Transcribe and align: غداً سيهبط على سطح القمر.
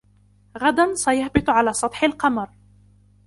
غداً 0.57 0.93
سيهبط 0.95 1.49
على 1.49 1.73
سطح 1.73 2.03
القمر. 2.03 2.49